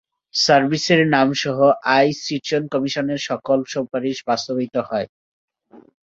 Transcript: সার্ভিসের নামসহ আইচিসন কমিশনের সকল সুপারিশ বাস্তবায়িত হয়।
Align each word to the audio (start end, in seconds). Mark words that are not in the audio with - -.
সার্ভিসের 0.33 1.01
নামসহ 1.13 1.57
আইচিসন 1.91 2.63
কমিশনের 2.73 3.19
সকল 3.29 3.57
সুপারিশ 3.71 4.17
বাস্তবায়িত 4.27 4.75
হয়। 4.89 5.07